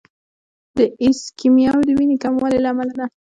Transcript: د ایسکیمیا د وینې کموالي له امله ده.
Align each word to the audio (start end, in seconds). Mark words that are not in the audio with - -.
د 0.77 0.79
ایسکیمیا 1.03 1.73
د 1.87 1.89
وینې 1.97 2.17
کموالي 2.23 2.59
له 2.63 2.69
امله 2.73 2.93
ده. 2.99 3.05